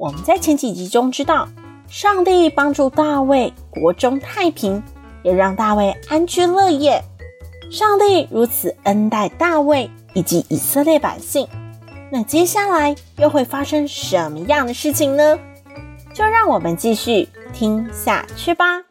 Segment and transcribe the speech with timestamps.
[0.00, 1.46] 我们在前几集中知道，
[1.86, 4.82] 上帝帮助大卫国中太平，
[5.22, 7.04] 也让大卫安居乐业。
[7.70, 11.46] 上帝如此恩待大卫以及以色列百姓，
[12.10, 15.38] 那接下来又会发生什么样的事情呢？
[16.14, 18.82] 就让我们继续听下去吧。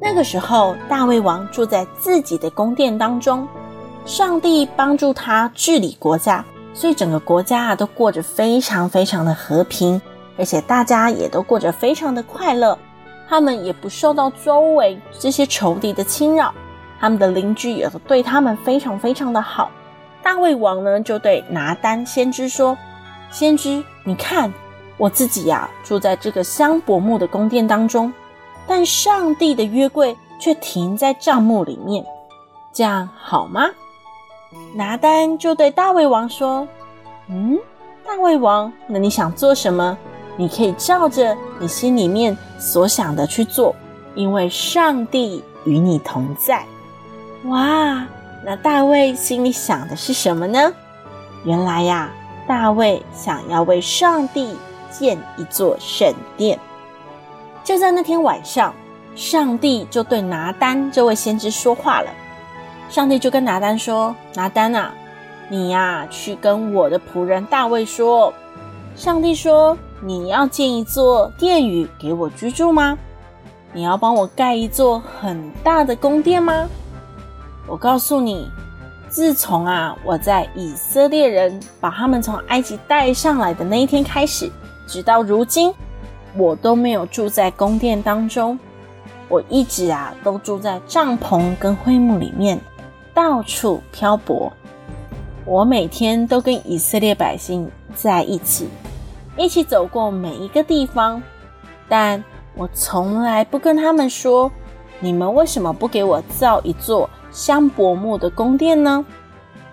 [0.00, 3.48] 那个时候，大卫王住在自己的宫殿当中。
[4.04, 10.00] 上帝帮助他治理国家，所以整个国家啊都过着非常非常的和平，
[10.36, 12.76] 而且大家也都过着非常的快乐。
[13.28, 16.52] 他们也不受到周围这些仇敌的侵扰，
[17.00, 19.70] 他们的邻居也都对他们非常非常的好。
[20.22, 22.76] 大卫王呢就对拿单先知说
[23.30, 24.52] ：“先知，你看
[24.98, 28.12] 我自己呀、住在这个香柏木的宫殿当中，
[28.66, 32.04] 但上帝的约柜却停在帐幕里面，
[32.72, 33.70] 这样好吗？”
[34.74, 36.66] 拿单就对大卫王说
[37.28, 37.58] ：“嗯，
[38.06, 39.96] 大卫王，那你想做什么？
[40.36, 43.74] 你可以照着你心里面所想的去做，
[44.14, 46.64] 因为上帝与你同在。”
[47.46, 48.06] 哇，
[48.44, 50.72] 那大卫心里想的是什么呢？
[51.44, 52.10] 原来呀，
[52.46, 54.56] 大卫想要为上帝
[54.90, 56.58] 建一座圣殿。
[57.64, 58.74] 就在那天晚上，
[59.14, 62.10] 上帝就对拿单这位先知说话了。
[62.92, 64.92] 上帝就跟拿单说：“拿单啊，
[65.48, 68.30] 你呀，去跟我的仆人大卫说，
[68.94, 72.98] 上帝说你要建一座殿宇给我居住吗？
[73.72, 76.68] 你要帮我盖一座很大的宫殿吗？
[77.66, 78.46] 我告诉你，
[79.08, 84.52] 自从啊我在以色列人把他们从埃及带上来的那一天开始，
[84.86, 85.72] 直到如今，
[86.36, 88.58] 我都没有住在宫殿当中，
[89.30, 92.60] 我一直啊都住在帐篷跟会幕里面。”
[93.14, 94.52] 到处漂泊，
[95.44, 98.68] 我每天都跟以色列百姓在一起，
[99.36, 101.22] 一起走过每一个地方，
[101.88, 102.22] 但
[102.54, 104.50] 我从来不跟他们说：
[105.00, 109.04] 你们为什么不给我造一座香柏木的宫殿呢？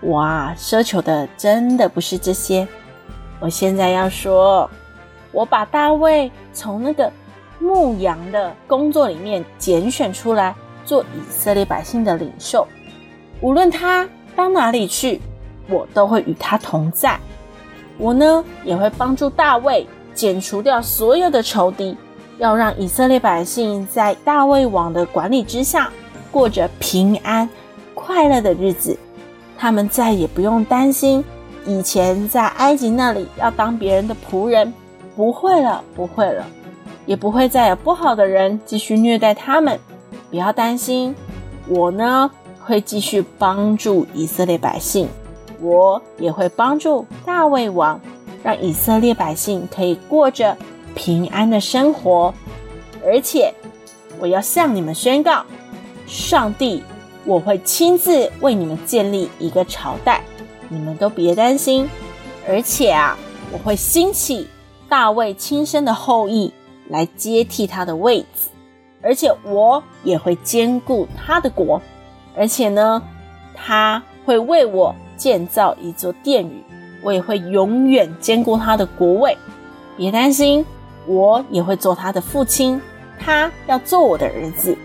[0.02, 2.68] 我啊，奢求的真的不是这些。
[3.40, 4.70] 我现在要说，
[5.32, 7.12] 我把大卫从那个
[7.60, 12.68] 牧羊的工作里面拣选出来，做以色列百姓的领袖。
[13.42, 15.22] 无论他到哪里去，
[15.70, 17.20] 我都会与他同在。
[17.98, 21.96] 我呢，也会帮助大卫剪除掉所有的仇敌，
[22.38, 25.90] 要让以色列百姓在大卫王的管理之下，
[26.32, 27.50] 过着平安
[27.94, 28.98] 快乐的日子。
[29.58, 31.24] 他们再也不用担心
[31.66, 34.74] 以前在埃及那里要当别人的仆人，
[35.18, 36.46] 不会了，不会了，
[37.06, 39.78] 也不会再有不好的人继续虐待他们。
[40.30, 41.14] 不要担心，
[41.68, 42.32] 我呢，
[42.70, 45.08] 会继续帮助以色列百姓，
[45.60, 48.00] 我也会帮助大卫王，
[48.44, 50.56] 让以色列百姓可以过着
[50.94, 52.32] 平安的生活。
[53.04, 53.52] 而且，
[54.20, 55.44] 我要向你们宣告，
[56.06, 56.84] 上帝，
[57.26, 60.22] 我会亲自为你们建立一个朝代，
[60.68, 61.90] 你们都别担心。
[62.48, 63.18] 而且啊，
[63.52, 64.48] 我会兴起
[64.88, 66.54] 大卫亲生的后裔
[66.88, 68.50] 来接替他的位子，
[69.02, 71.82] 而且我也会兼顾他的国。
[72.40, 73.02] 而且呢，
[73.54, 76.64] 他会为我建造一座殿宇，
[77.04, 79.38] 我也会永远兼顾他的国位。
[79.98, 80.66] 别担心，
[81.06, 82.82] 我也会做他的父亲，
[83.20, 84.78] 他要做我的儿子。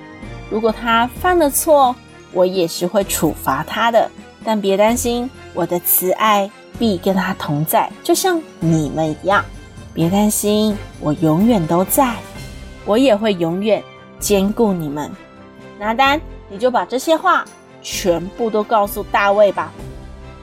[0.51, 1.95] 如果他犯了错，
[2.33, 4.11] 我也是会处罚他的。
[4.45, 9.45] 但别担心，我的慈爱必跟他同在，就像你们一样。
[9.95, 12.17] 别担心，我永远都在，
[12.85, 13.81] 我也会永远
[14.19, 15.09] 兼顾你们。
[15.79, 16.21] 拿单。
[16.55, 17.45] 你就把这些话
[17.83, 19.73] 全部都告诉大卫吧。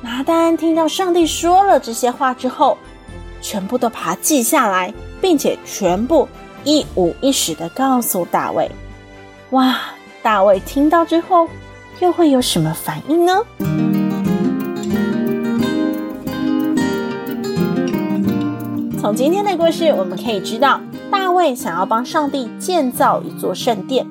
[0.02, 2.78] 拿单听到上帝说了这些话之后，
[3.42, 6.28] 全部都把它记下来，并且全部
[6.66, 8.69] 一五一十的告诉大卫。
[9.52, 9.80] 哇，
[10.22, 11.48] 大卫听到之后
[12.02, 13.42] 又会有什么反应呢？
[19.00, 24.06] 从今天的故事，我们可以知道，大卫想要帮上帝建造一座圣殿。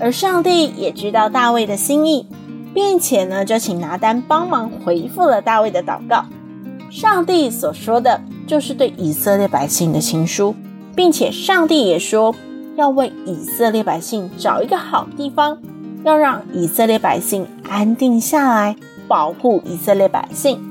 [0.00, 2.26] 而上帝也知道大卫的心意，
[2.72, 6.24] 并且呢，就请拿单帮忙回复了大卫的祷告，
[6.90, 10.54] 上帝所说的就是对以色列百姓的情书，
[10.94, 12.34] 并且上帝也说
[12.76, 15.58] 要为以色列百姓找一个好地方，
[16.04, 18.76] 要让以色列百姓安定下来，
[19.08, 20.64] 保护以色列百姓。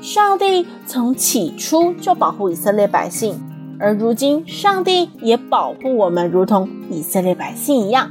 [0.00, 3.40] 上帝从起初就保护以色列百姓，
[3.78, 8.10] 而如今上帝也保护我们，如同以色列百姓一样。